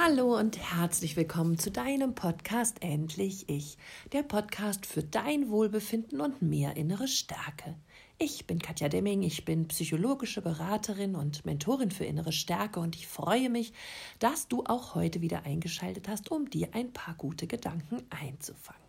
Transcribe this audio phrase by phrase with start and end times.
[0.00, 3.76] Hallo und herzlich willkommen zu deinem Podcast Endlich Ich,
[4.12, 7.74] der Podcast für dein Wohlbefinden und mehr innere Stärke.
[8.16, 13.08] Ich bin Katja Demming, ich bin psychologische Beraterin und Mentorin für innere Stärke und ich
[13.08, 13.72] freue mich,
[14.20, 18.80] dass du auch heute wieder eingeschaltet hast, um dir ein paar gute Gedanken einzufangen.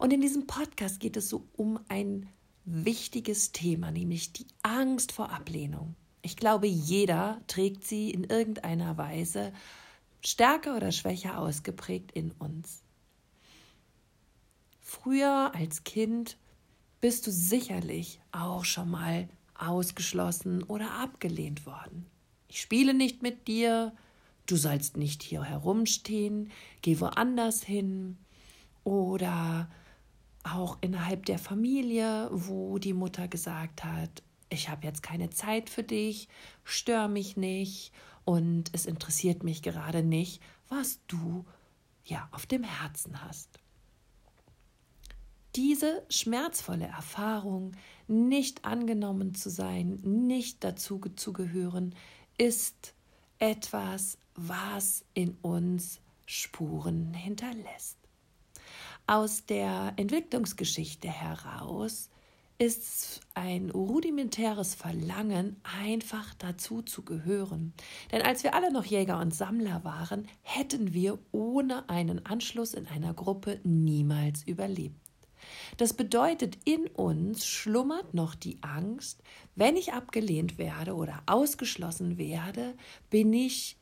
[0.00, 2.28] Und in diesem Podcast geht es so um ein
[2.64, 5.94] wichtiges Thema, nämlich die Angst vor Ablehnung.
[6.22, 9.52] Ich glaube, jeder trägt sie in irgendeiner Weise
[10.20, 12.82] stärker oder schwächer ausgeprägt in uns.
[14.80, 16.36] Früher als Kind
[17.00, 22.06] bist du sicherlich auch schon mal ausgeschlossen oder abgelehnt worden.
[22.48, 23.92] Ich spiele nicht mit dir,
[24.46, 26.50] du sollst nicht hier herumstehen,
[26.82, 28.18] geh woanders hin
[28.84, 29.70] oder
[30.42, 35.84] auch innerhalb der Familie, wo die Mutter gesagt hat, ich habe jetzt keine Zeit für
[35.84, 36.28] dich,
[36.64, 37.92] stör mich nicht
[38.24, 41.44] und es interessiert mich gerade nicht, was du
[42.04, 43.60] ja auf dem Herzen hast.
[45.56, 47.72] Diese schmerzvolle Erfahrung,
[48.06, 51.94] nicht angenommen zu sein, nicht dazu zu gehören,
[52.38, 52.94] ist
[53.38, 57.98] etwas, was in uns Spuren hinterlässt.
[59.06, 62.10] Aus der Entwicklungsgeschichte heraus
[62.60, 67.72] ist ein rudimentäres Verlangen, einfach dazu zu gehören.
[68.12, 72.86] Denn als wir alle noch Jäger und Sammler waren, hätten wir ohne einen Anschluss in
[72.86, 75.00] einer Gruppe niemals überlebt.
[75.78, 79.22] Das bedeutet, in uns schlummert noch die Angst,
[79.54, 82.74] wenn ich abgelehnt werde oder ausgeschlossen werde,
[83.08, 83.78] bin ich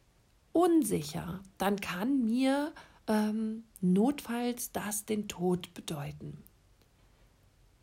[0.53, 1.43] unsicher.
[1.59, 2.73] Dann kann mir
[3.09, 6.45] ähm, notfalls das den Tod bedeuten.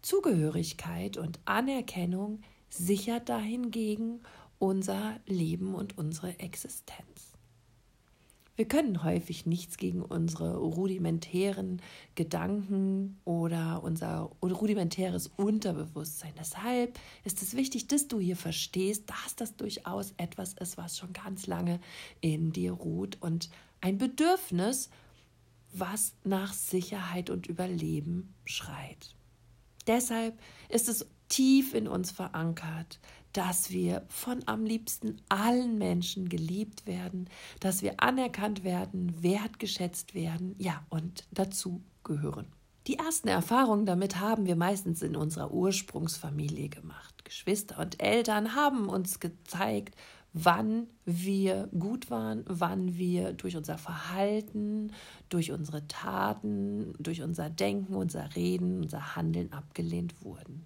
[0.06, 4.19] Zugehörigkeit und Anerkennung sichert dahingegen
[4.59, 7.34] unser Leben und unsere Existenz.
[8.56, 11.81] Wir können häufig nichts gegen unsere rudimentären
[12.13, 16.34] Gedanken oder unser rudimentäres Unterbewusstsein.
[16.38, 21.13] Deshalb ist es wichtig, dass du hier verstehst, dass das durchaus etwas ist, was schon
[21.13, 21.79] ganz lange
[22.22, 23.50] in dir ruht und
[23.81, 24.91] ein Bedürfnis,
[25.74, 29.16] was nach Sicherheit und Überleben schreit.
[29.88, 33.00] Deshalb ist es tief in uns verankert,
[33.34, 37.29] dass wir von am liebsten allen Menschen geliebt werden,
[37.59, 42.47] dass wir anerkannt werden, wertgeschätzt werden, ja, und dazu gehören.
[42.88, 47.25] Die ersten Erfahrungen damit haben wir meistens in unserer Ursprungsfamilie gemacht.
[47.25, 49.96] Geschwister und Eltern haben uns gezeigt,
[50.38, 54.91] wann wir gut waren, wann wir durch unser Verhalten,
[55.29, 60.66] durch unsere Taten, durch unser Denken, unser Reden, unser Handeln abgelehnt wurden.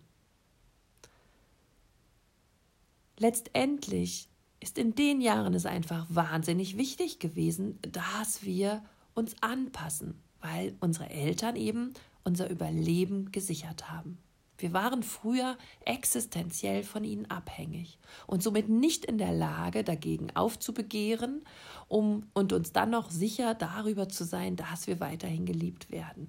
[3.19, 4.27] Letztendlich
[4.59, 11.11] ist in den Jahren es einfach wahnsinnig wichtig gewesen, dass wir uns anpassen, weil unsere
[11.11, 11.93] Eltern eben
[12.23, 14.17] unser Überleben gesichert haben.
[14.59, 17.97] Wir waren früher existenziell von ihnen abhängig
[18.27, 21.43] und somit nicht in der Lage, dagegen aufzubegehren,
[21.87, 26.27] um und uns dann noch sicher darüber zu sein, dass wir weiterhin geliebt werden.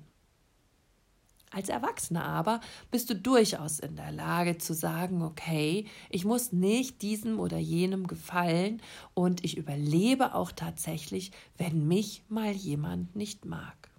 [1.53, 2.61] Als Erwachsener aber
[2.93, 8.07] bist du durchaus in der Lage zu sagen, okay, ich muss nicht diesem oder jenem
[8.07, 8.81] gefallen
[9.15, 13.90] und ich überlebe auch tatsächlich, wenn mich mal jemand nicht mag.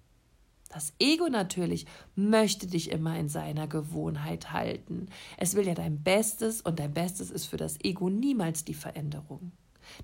[0.72, 1.84] Das Ego natürlich
[2.16, 5.08] möchte dich immer in seiner Gewohnheit halten.
[5.36, 9.52] Es will ja dein Bestes und dein Bestes ist für das Ego niemals die Veränderung.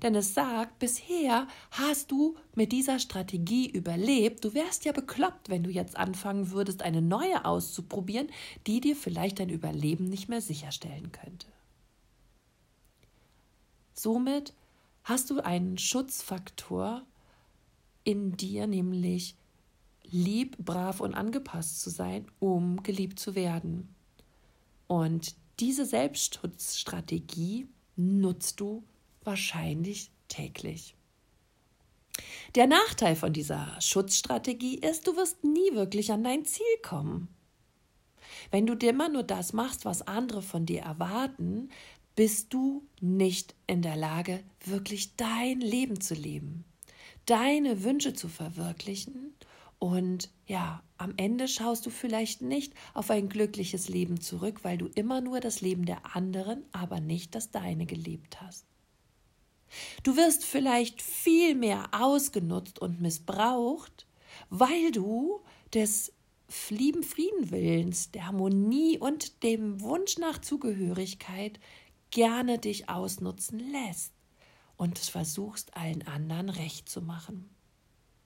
[0.03, 4.45] Denn es sagt, bisher hast du mit dieser Strategie überlebt.
[4.45, 8.29] Du wärst ja bekloppt, wenn du jetzt anfangen würdest, eine neue auszuprobieren,
[8.67, 11.47] die dir vielleicht dein Überleben nicht mehr sicherstellen könnte.
[13.95, 14.53] Somit
[15.05, 17.07] hast du einen Schutzfaktor
[18.05, 19.38] in dir, nämlich
[20.11, 23.95] lieb, brav und angepasst zu sein, um geliebt zu werden.
[24.87, 28.85] Und diese Selbstschutzstrategie nutzt du
[29.25, 30.95] wahrscheinlich täglich.
[32.55, 37.29] Der Nachteil von dieser Schutzstrategie ist, du wirst nie wirklich an dein Ziel kommen.
[38.51, 41.71] Wenn du dir immer nur das machst, was andere von dir erwarten,
[42.17, 46.65] bist du nicht in der Lage, wirklich dein Leben zu leben,
[47.27, 49.35] deine Wünsche zu verwirklichen
[49.79, 54.87] und ja, am Ende schaust du vielleicht nicht auf ein glückliches Leben zurück, weil du
[54.87, 58.67] immer nur das Leben der anderen, aber nicht das deine gelebt hast.
[60.03, 64.07] Du wirst vielleicht viel mehr ausgenutzt und missbraucht,
[64.51, 65.41] weil du
[65.73, 66.13] des
[66.71, 71.61] lieben Friedenwillens, der Harmonie und dem Wunsch nach Zugehörigkeit
[72.11, 74.15] gerne dich ausnutzen lässt
[74.77, 77.51] und versuchst allen anderen recht zu machen.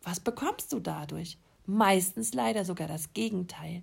[0.03, 1.39] Was bekommst du dadurch?
[1.65, 3.83] Meistens leider sogar das Gegenteil,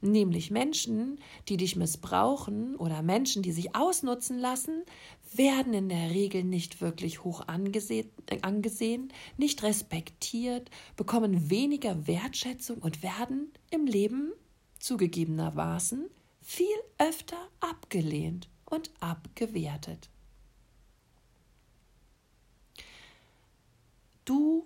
[0.00, 1.18] nämlich Menschen,
[1.48, 4.84] die dich missbrauchen oder Menschen, die sich ausnutzen lassen,
[5.32, 8.08] werden in der Regel nicht wirklich hoch angesehen,
[8.42, 14.32] angesehen, nicht respektiert, bekommen weniger Wertschätzung und werden im Leben
[14.78, 16.08] zugegebenermaßen
[16.42, 16.66] viel
[16.98, 20.10] öfter abgelehnt und abgewertet.
[24.24, 24.64] Du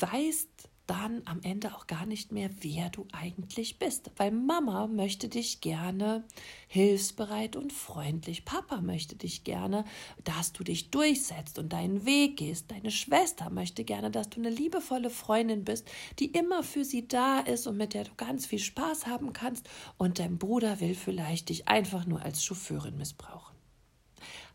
[0.00, 4.10] weißt dann am Ende auch gar nicht mehr, wer du eigentlich bist.
[4.16, 6.24] Weil Mama möchte dich gerne
[6.66, 8.44] hilfsbereit und freundlich.
[8.44, 9.84] Papa möchte dich gerne,
[10.24, 12.70] dass du dich durchsetzt und deinen Weg gehst.
[12.70, 17.40] Deine Schwester möchte gerne, dass du eine liebevolle Freundin bist, die immer für sie da
[17.40, 19.68] ist und mit der du ganz viel Spaß haben kannst.
[19.98, 23.56] Und dein Bruder will vielleicht dich einfach nur als Chauffeurin missbrauchen.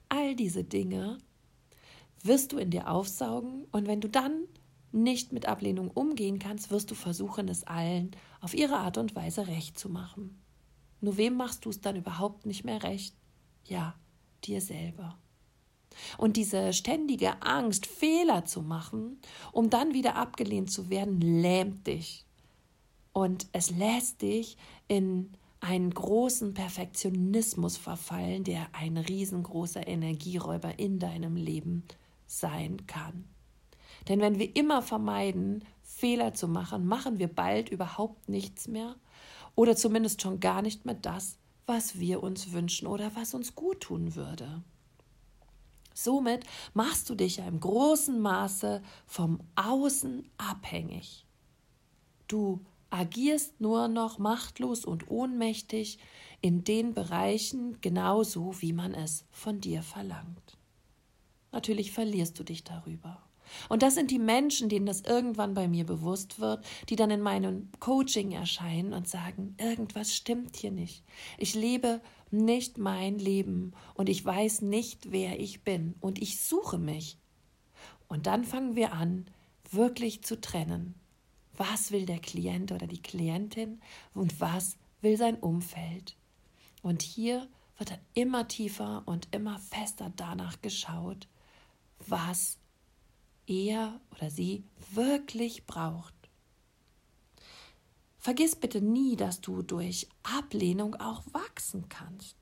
[0.09, 1.17] All diese Dinge
[2.21, 4.47] wirst du in dir aufsaugen und wenn du dann
[5.03, 8.11] nicht mit Ablehnung umgehen kannst, wirst du versuchen, es allen
[8.41, 10.41] auf ihre Art und Weise recht zu machen.
[11.01, 13.15] Nur wem machst du es dann überhaupt nicht mehr recht?
[13.65, 13.95] Ja,
[14.43, 15.17] dir selber.
[16.17, 19.19] Und diese ständige Angst, Fehler zu machen,
[19.51, 22.25] um dann wieder abgelehnt zu werden, lähmt dich.
[23.13, 24.57] Und es lässt dich
[24.87, 31.83] in einen großen Perfektionismus verfallen, der ein riesengroßer Energieräuber in deinem Leben
[32.27, 33.25] sein kann.
[34.07, 38.95] Denn wenn wir immer vermeiden, Fehler zu machen, machen wir bald überhaupt nichts mehr
[39.55, 43.81] oder zumindest schon gar nicht mehr das, was wir uns wünschen oder was uns gut
[43.81, 44.63] tun würde.
[45.93, 46.45] Somit
[46.75, 51.25] machst du dich ja im großen Maße vom Außen abhängig.
[52.27, 52.61] Du
[52.91, 55.97] agierst nur noch machtlos und ohnmächtig
[56.41, 60.57] in den Bereichen genauso, wie man es von dir verlangt.
[61.51, 63.26] Natürlich verlierst du dich darüber.
[63.69, 67.21] Und das sind die Menschen, denen das irgendwann bei mir bewusst wird, die dann in
[67.21, 71.03] meinem Coaching erscheinen und sagen, irgendwas stimmt hier nicht.
[71.37, 72.01] Ich lebe
[72.31, 77.17] nicht mein Leben und ich weiß nicht, wer ich bin und ich suche mich.
[78.07, 79.25] Und dann fangen wir an,
[79.71, 80.95] wirklich zu trennen.
[81.55, 83.81] Was will der Klient oder die Klientin
[84.13, 86.15] und was will sein Umfeld?
[86.83, 87.47] Und hier
[87.77, 91.27] wird dann immer tiefer und immer fester danach geschaut,
[92.07, 92.57] was
[93.47, 94.63] er oder sie
[94.93, 96.13] wirklich braucht.
[98.17, 102.35] Vergiss bitte nie, dass du durch Ablehnung auch wachsen kannst.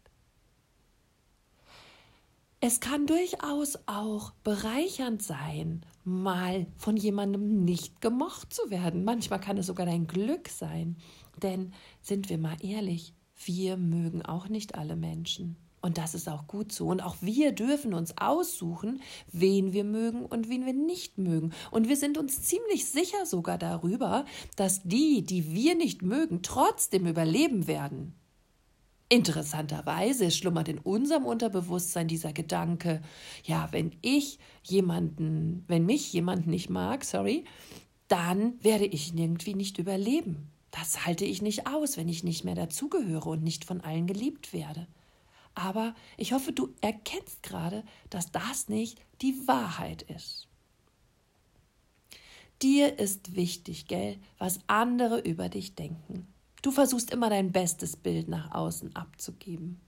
[2.59, 9.03] Es kann durchaus auch bereichernd sein, mal von jemandem nicht gemocht zu werden.
[9.03, 10.97] Manchmal kann es sogar dein Glück sein.
[11.43, 13.13] Denn sind wir mal ehrlich,
[13.45, 15.57] wir mögen auch nicht alle Menschen.
[15.85, 16.87] Und das ist auch gut so.
[16.87, 21.53] Und auch wir dürfen uns aussuchen, wen wir mögen und wen wir nicht mögen.
[21.69, 27.05] Und wir sind uns ziemlich sicher sogar darüber, dass die, die wir nicht mögen, trotzdem
[27.05, 28.15] überleben werden.
[29.09, 33.03] Interessanterweise schlummert in unserem Unterbewusstsein dieser Gedanke,
[33.43, 37.43] ja, wenn ich jemanden, wenn mich jemand nicht mag, sorry,
[38.07, 40.49] dann werde ich irgendwie nicht überleben.
[40.71, 44.51] Das halte ich nicht aus, wenn ich nicht mehr dazugehöre und nicht von allen geliebt
[44.51, 44.87] werde.
[45.55, 50.47] Aber ich hoffe, du erkennst gerade, dass das nicht die Wahrheit ist.
[52.61, 56.27] Dir ist wichtig, gell, was andere über dich denken.
[56.61, 59.79] Du versuchst immer dein bestes Bild nach außen abzugeben.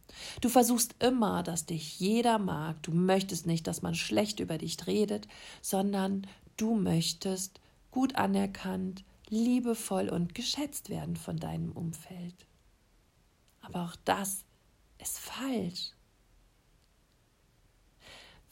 [0.41, 2.81] Du versuchst immer, dass dich jeder mag.
[2.83, 5.27] Du möchtest nicht, dass man schlecht über dich redet,
[5.61, 7.59] sondern du möchtest
[7.89, 12.45] gut anerkannt, liebevoll und geschätzt werden von deinem Umfeld.
[13.61, 14.45] Aber auch das
[14.99, 15.91] ist falsch.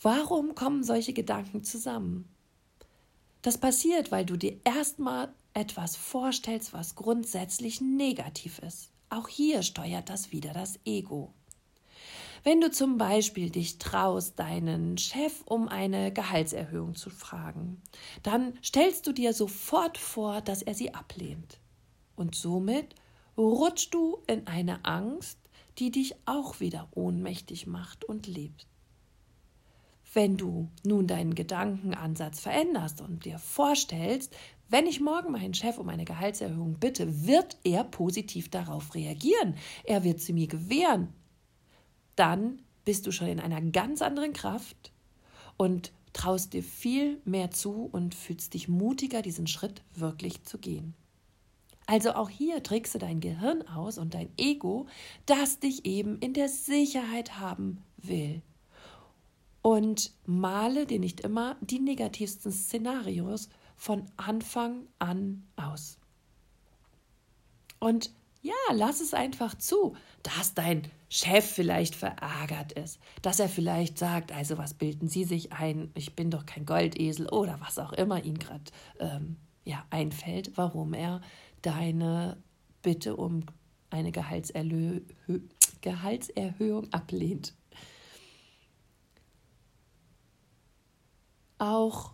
[0.02, 2.30] Warum kommen solche Gedanken zusammen?
[3.42, 8.92] Das passiert, weil du dir erstmal etwas vorstellst, was grundsätzlich negativ ist.
[9.10, 11.34] Auch hier steuert das wieder das Ego.
[12.44, 17.82] Wenn du zum Beispiel dich traust, deinen Chef um eine Gehaltserhöhung zu fragen,
[18.22, 21.60] dann stellst du dir sofort vor, dass er sie ablehnt.
[22.16, 22.94] Und somit
[23.38, 25.40] rutschst du in eine Angst,
[25.78, 28.68] die dich auch wieder ohnmächtig macht und lebt.
[30.14, 34.36] Wenn du nun deinen Gedankenansatz veränderst und dir vorstellst,
[34.70, 39.56] wenn ich morgen meinen Chef um eine Gehaltserhöhung bitte, wird er positiv darauf reagieren.
[39.84, 41.10] Er wird sie mir gewähren.
[42.16, 44.94] Dann bist du schon in einer ganz anderen Kraft
[45.58, 50.96] und traust dir viel mehr zu und fühlst dich mutiger, diesen Schritt wirklich zu gehen.
[51.88, 54.88] Also auch hier trickst du dein Gehirn aus und dein Ego,
[55.26, 58.42] das dich eben in der Sicherheit haben will.
[59.66, 65.98] und male dir nicht immer die negativsten Szenarios von Anfang an aus.
[67.80, 68.12] Und
[68.44, 74.32] ja, lass es einfach zu, dass dein Chef vielleicht verärgert ist, dass er vielleicht sagt,
[74.32, 78.24] also was bilden Sie sich ein, ich bin doch kein Goldesel oder was auch immer
[78.24, 78.66] ihn gerade
[79.00, 81.22] ähm, ja, einfällt, warum er
[81.66, 82.38] deine
[82.82, 83.46] Bitte um
[83.90, 85.02] eine Gehaltserlö
[85.82, 87.54] Gehaltserhöhung ablehnt.
[91.58, 92.14] Auch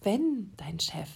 [0.00, 1.10] wenn dein Chef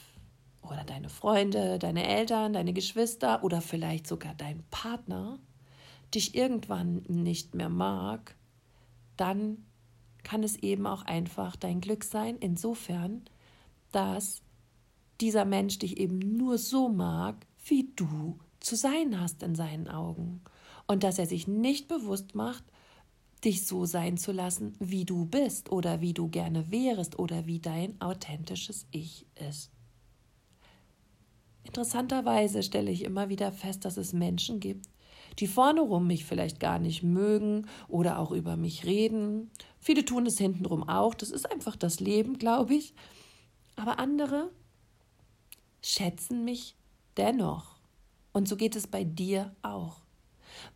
[0.63, 5.39] oder deine Freunde, deine Eltern, deine Geschwister oder vielleicht sogar dein Partner
[6.15, 8.37] dich irgendwann nicht mehr mag,
[9.17, 9.65] dann
[10.23, 13.25] kann es eben auch einfach dein Glück sein, insofern,
[13.93, 14.43] dass
[15.21, 20.43] dieser Mensch dich eben nur so mag, wie du zu sein hast in seinen Augen.
[20.87, 22.65] Und dass er sich nicht bewusst macht,
[23.45, 27.59] dich so sein zu lassen, wie du bist oder wie du gerne wärest oder wie
[27.59, 29.71] dein authentisches Ich ist.
[31.65, 34.87] Interessanterweise stelle ich immer wieder fest, dass es Menschen gibt,
[35.39, 39.51] die vorne rum mich vielleicht gar nicht mögen oder auch über mich reden.
[39.79, 41.15] Viele tun es hintenrum auch.
[41.15, 42.95] Das ist einfach das Leben, glaube ich.
[43.77, 44.51] Aber andere
[45.83, 46.77] schätzen mich
[47.17, 47.77] dennoch.
[48.33, 50.03] Und so geht es bei dir auch.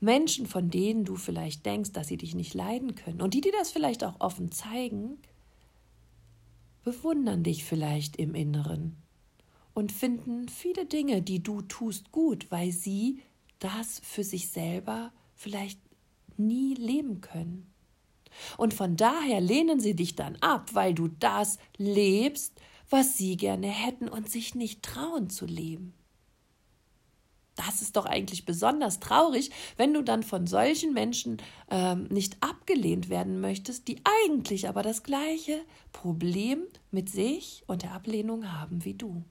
[0.00, 3.52] Menschen, von denen du vielleicht denkst, dass sie dich nicht leiden können und die dir
[3.52, 5.18] das vielleicht auch offen zeigen,
[6.82, 8.96] bewundern dich vielleicht im Inneren
[9.72, 13.22] und finden viele Dinge, die du tust, gut, weil sie
[13.58, 15.80] das für sich selber vielleicht
[16.36, 17.72] nie leben können.
[18.56, 22.60] Und von daher lehnen sie dich dann ab, weil du das lebst,
[22.94, 25.94] was sie gerne hätten und sich nicht trauen zu leben.
[27.56, 31.38] Das ist doch eigentlich besonders traurig, wenn du dann von solchen Menschen
[31.72, 35.60] ähm, nicht abgelehnt werden möchtest, die eigentlich aber das gleiche
[35.92, 39.24] Problem mit sich und der Ablehnung haben wie du.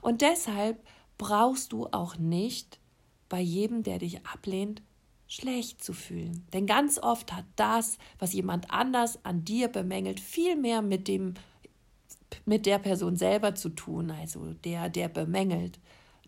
[0.00, 0.82] Und deshalb
[1.18, 2.80] brauchst du auch nicht
[3.28, 4.80] bei jedem, der dich ablehnt,
[5.26, 6.46] schlecht zu fühlen.
[6.54, 11.34] Denn ganz oft hat das, was jemand anders an dir bemängelt, viel mehr mit dem
[12.44, 15.80] mit der Person selber zu tun, also der, der bemängelt,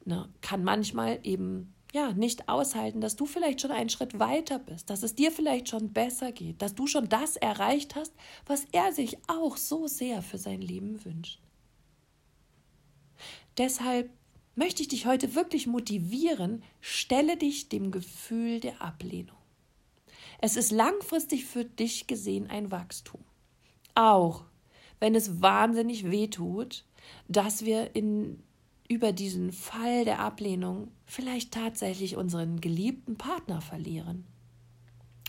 [0.04, 4.88] ne, kann manchmal eben ja nicht aushalten, dass du vielleicht schon einen Schritt weiter bist,
[4.90, 8.12] dass es dir vielleicht schon besser geht, dass du schon das erreicht hast,
[8.46, 11.40] was er sich auch so sehr für sein Leben wünscht.
[13.58, 14.10] Deshalb
[14.54, 19.36] möchte ich dich heute wirklich motivieren, stelle dich dem Gefühl der Ablehnung.
[20.38, 23.22] Es ist langfristig für dich gesehen ein Wachstum.
[23.94, 24.44] Auch
[25.02, 26.84] wenn es wahnsinnig weh tut,
[27.26, 28.40] dass wir in
[28.86, 34.24] über diesen Fall der Ablehnung vielleicht tatsächlich unseren geliebten Partner verlieren.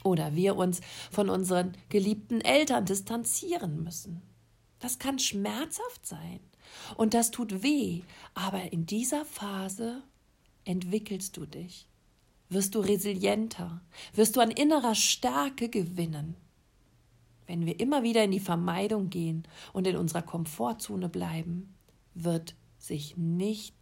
[0.03, 4.21] Oder wir uns von unseren geliebten Eltern distanzieren müssen.
[4.77, 6.39] Das kann schmerzhaft sein
[6.95, 8.01] und das tut weh,
[8.35, 10.03] aber in dieser Phase
[10.65, 11.87] entwickelst du dich,
[12.47, 13.81] wirst du resilienter,
[14.13, 16.35] wirst du an innerer Stärke gewinnen.
[17.47, 21.75] Wenn wir immer wieder in die Vermeidung gehen und in unserer Komfortzone bleiben,
[22.13, 23.75] wird sich nicht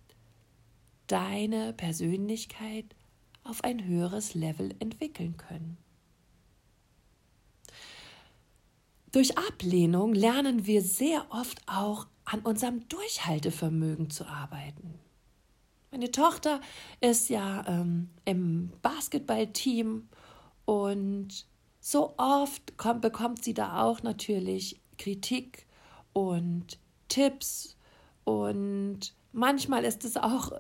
[1.08, 2.96] deine Persönlichkeit
[3.44, 5.78] auf ein höheres Level entwickeln können.
[9.12, 15.00] Durch Ablehnung lernen wir sehr oft auch an unserem Durchhaltevermögen zu arbeiten.
[15.92, 16.62] Meine Tochter
[17.02, 20.08] ist ja ähm, im Basketballteam
[20.64, 21.46] und
[21.82, 25.66] so oft kommt, bekommt sie da auch natürlich Kritik
[26.14, 26.78] und
[27.10, 27.76] Tipps
[28.24, 30.52] und manchmal ist es auch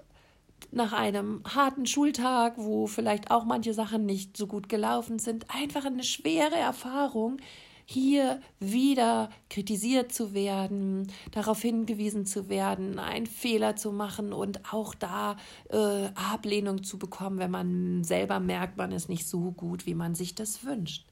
[0.71, 5.85] nach einem harten Schultag, wo vielleicht auch manche Sachen nicht so gut gelaufen sind, einfach
[5.85, 7.37] eine schwere Erfahrung,
[7.85, 14.95] hier wieder kritisiert zu werden, darauf hingewiesen zu werden, einen Fehler zu machen und auch
[14.95, 15.35] da
[15.69, 20.15] äh, Ablehnung zu bekommen, wenn man selber merkt, man ist nicht so gut, wie man
[20.15, 21.10] sich das wünscht.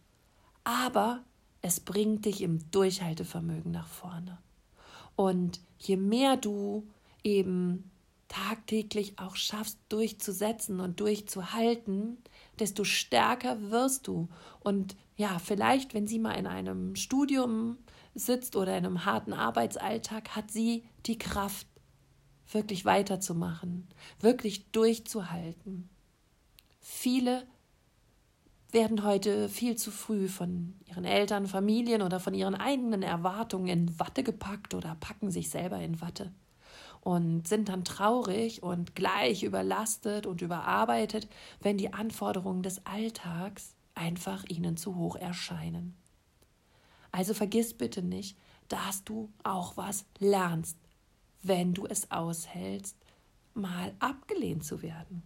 [0.63, 1.23] Aber
[1.61, 4.37] es bringt dich im Durchhaltevermögen nach vorne.
[5.15, 6.87] Und je mehr du
[7.23, 7.91] eben
[8.29, 12.17] tagtäglich auch schaffst, durchzusetzen und durchzuhalten,
[12.59, 14.29] desto stärker wirst du.
[14.59, 17.77] Und ja, vielleicht, wenn sie mal in einem Studium
[18.13, 21.67] sitzt oder in einem harten Arbeitsalltag, hat sie die Kraft,
[22.51, 23.87] wirklich weiterzumachen,
[24.19, 25.87] wirklich durchzuhalten.
[26.79, 27.45] Viele
[28.71, 33.99] werden heute viel zu früh von ihren Eltern, Familien oder von ihren eigenen Erwartungen in
[33.99, 36.31] Watte gepackt oder packen sich selber in Watte
[37.01, 41.27] und sind dann traurig und gleich überlastet und überarbeitet,
[41.61, 45.95] wenn die Anforderungen des Alltags einfach ihnen zu hoch erscheinen.
[47.11, 50.77] Also vergiss bitte nicht, dass du auch was lernst,
[51.41, 52.95] wenn du es aushältst,
[53.53, 55.23] mal abgelehnt zu werden.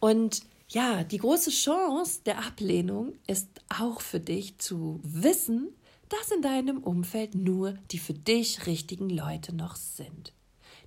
[0.00, 5.68] Und ja, die große Chance der Ablehnung ist auch für dich zu wissen,
[6.08, 10.32] dass in deinem Umfeld nur die für dich richtigen Leute noch sind.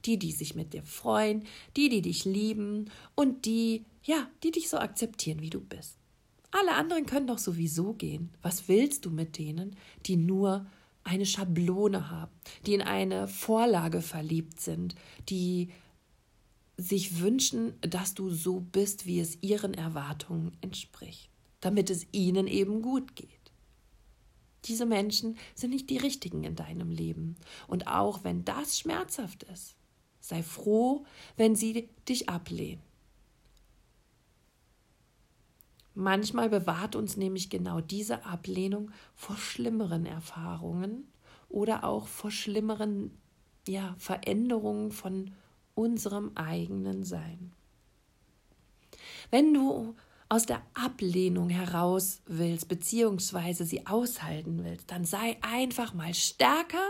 [0.05, 1.43] Die, die sich mit dir freuen,
[1.75, 5.97] die, die dich lieben und die, ja, die dich so akzeptieren, wie du bist.
[6.51, 8.29] Alle anderen können doch sowieso gehen.
[8.41, 10.65] Was willst du mit denen, die nur
[11.03, 12.31] eine Schablone haben,
[12.65, 14.95] die in eine Vorlage verliebt sind,
[15.27, 15.69] die
[16.79, 22.81] sich wünschen, dass du so bist, wie es ihren Erwartungen entspricht, damit es ihnen eben
[22.81, 23.27] gut geht.
[24.65, 27.35] Diese Menschen sind nicht die richtigen in deinem Leben.
[27.67, 29.75] Und auch wenn das schmerzhaft ist,
[30.19, 31.05] sei froh,
[31.37, 32.81] wenn sie dich ablehnen.
[35.95, 41.07] Manchmal bewahrt uns nämlich genau diese Ablehnung vor schlimmeren Erfahrungen
[41.49, 43.11] oder auch vor schlimmeren
[43.67, 45.31] ja, Veränderungen von
[45.79, 47.53] unserem eigenen Sein.
[49.31, 49.95] Wenn du
[50.27, 56.85] aus der Ablehnung heraus willst, beziehungsweise sie aushalten willst, dann sei einfach mal stärker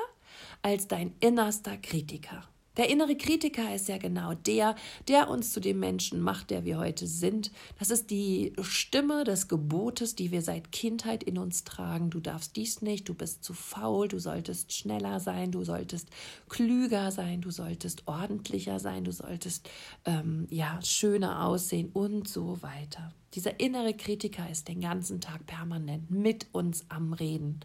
[0.63, 2.43] als dein innerster Kritiker.
[2.79, 4.73] Der innere Kritiker ist ja genau der,
[5.09, 7.51] der uns zu dem Menschen macht, der wir heute sind.
[7.77, 12.09] Das ist die Stimme des Gebotes, die wir seit Kindheit in uns tragen.
[12.09, 16.07] Du darfst dies nicht, du bist zu faul, du solltest schneller sein, du solltest
[16.47, 19.69] klüger sein, du solltest ordentlicher sein, du solltest
[20.05, 23.13] ähm, ja schöner aussehen und so weiter.
[23.35, 27.59] Dieser innere Kritiker ist den ganzen Tag permanent mit uns am Reden.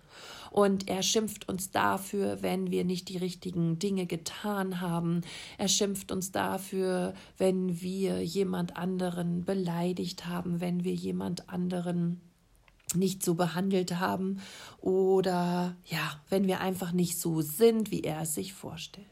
[0.50, 5.22] Und er schimpft uns dafür, wenn wir nicht die richtigen Dinge getan haben.
[5.56, 12.20] Er schimpft uns dafür, wenn wir jemand anderen beleidigt haben, wenn wir jemand anderen
[12.94, 14.40] nicht so behandelt haben
[14.80, 19.06] oder ja, wenn wir einfach nicht so sind, wie er es sich vorstellt.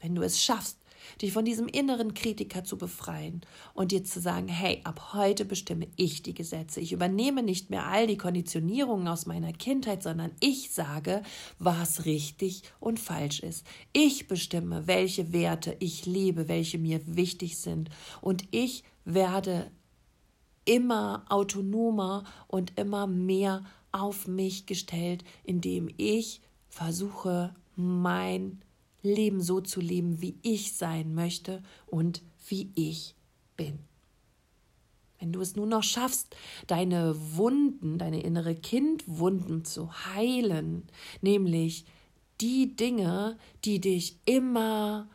[0.00, 0.78] Wenn du es schaffst,
[1.20, 3.42] dich von diesem inneren Kritiker zu befreien
[3.74, 6.80] und dir zu sagen, hey, ab heute bestimme ich die Gesetze.
[6.80, 11.22] Ich übernehme nicht mehr all die Konditionierungen aus meiner Kindheit, sondern ich sage,
[11.58, 13.66] was richtig und falsch ist.
[13.92, 19.70] Ich bestimme, welche Werte ich lebe, welche mir wichtig sind und ich werde
[20.64, 28.62] immer autonomer und immer mehr auf mich gestellt, indem ich versuche, mein
[29.02, 33.14] Leben so zu leben, wie ich sein möchte und wie ich
[33.56, 33.78] bin.
[35.18, 36.34] Wenn du es nur noch schaffst,
[36.66, 40.84] deine Wunden, deine innere Kindwunden zu heilen,
[41.20, 41.84] nämlich
[42.40, 45.08] die Dinge, die dich immer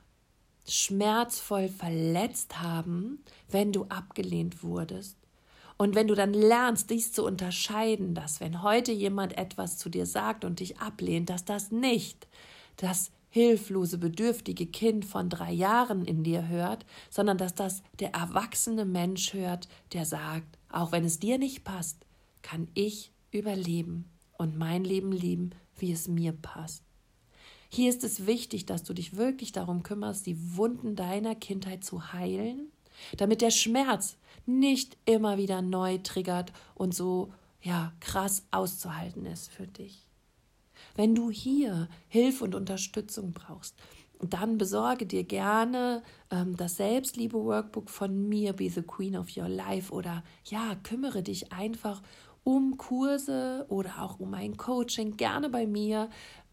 [0.68, 5.18] schmerzvoll verletzt haben, wenn du abgelehnt wurdest.
[5.78, 10.06] Und wenn du dann lernst, dies zu unterscheiden, dass wenn heute jemand etwas zu dir
[10.06, 12.28] sagt und dich ablehnt, dass das nicht
[12.78, 18.86] das hilflose, bedürftige Kind von drei Jahren in dir hört, sondern dass das der erwachsene
[18.86, 22.06] Mensch hört, der sagt, auch wenn es dir nicht passt,
[22.42, 24.06] kann ich überleben
[24.38, 26.86] und mein Leben leben, wie es mir passt.
[27.68, 32.14] Hier ist es wichtig, dass du dich wirklich darum kümmerst, die Wunden deiner Kindheit zu
[32.14, 32.72] heilen,
[33.18, 39.68] damit der Schmerz nicht immer wieder neu triggert und so ja krass auszuhalten ist für
[39.68, 40.05] dich.
[40.96, 43.76] Wenn du hier Hilfe und Unterstützung brauchst,
[44.20, 49.94] dann besorge dir gerne ähm, das Selbstliebe-Workbook von mir, Be the Queen of Your Life,
[49.94, 52.02] oder ja, kümmere dich einfach
[52.44, 56.10] um Kurse oder auch um ein Coaching, gerne bei mir,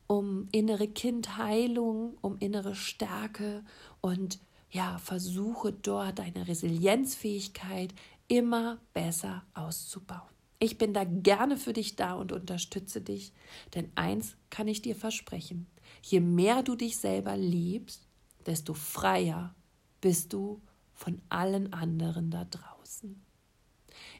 [0.06, 3.64] um innere Kindheilung, um innere Stärke
[4.00, 7.94] und ja, versuche dort deine Resilienzfähigkeit
[8.26, 10.31] immer besser auszubauen.
[10.62, 13.32] Ich bin da gerne für dich da und unterstütze dich,
[13.74, 15.66] denn eins kann ich dir versprechen,
[16.02, 18.06] je mehr du dich selber liebst,
[18.46, 19.56] desto freier
[20.00, 20.62] bist du
[20.94, 23.20] von allen anderen da draußen.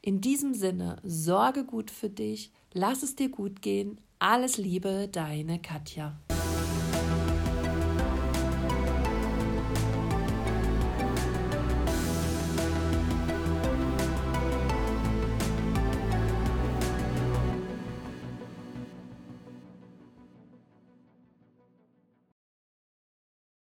[0.01, 5.61] In diesem Sinne, sorge gut für dich, lass es dir gut gehen, alles Liebe, deine
[5.61, 6.19] Katja.